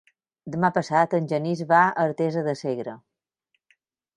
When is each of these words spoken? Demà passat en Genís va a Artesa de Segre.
Demà 0.53 0.69
passat 0.77 1.13
en 1.17 1.27
Genís 1.33 1.61
va 1.73 1.81
a 1.91 2.07
Artesa 2.07 2.45
de 2.49 2.57
Segre. 2.63 2.97